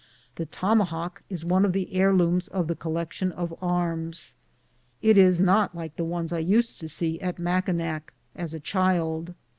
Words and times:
The 0.33 0.47
tomahawk 0.47 1.21
is 1.29 1.45
one 1.45 1.63
of 1.63 1.73
the 1.73 1.93
heirlooms 1.93 2.47
of 2.47 2.67
the 2.67 2.73
collection 2.73 3.31
of 3.31 3.53
arms. 3.61 4.33
It 5.03 5.15
is 5.15 5.39
not 5.39 5.75
like 5.75 5.95
the 5.95 6.03
ones 6.03 6.33
I 6.33 6.39
used 6.39 6.79
to 6.79 6.87
see 6.87 7.21
at 7.21 7.37
Mackinac 7.37 8.11
as 8.35 8.55
a 8.55 8.59
child. 8.59 9.35